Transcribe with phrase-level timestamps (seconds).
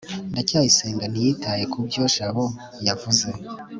[0.31, 2.45] ndacyayisenga ntiyitaye kubyo jabo
[2.87, 3.27] yavuze